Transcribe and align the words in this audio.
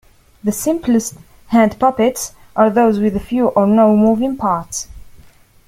The 0.43 0.51
simplest 0.51 1.13
hand 1.49 1.77
puppets 1.77 2.33
are 2.55 2.71
those 2.71 2.97
with 2.97 3.21
few 3.21 3.49
or 3.49 3.67
no 3.67 3.95
moving 3.95 4.35
parts. 4.35 4.87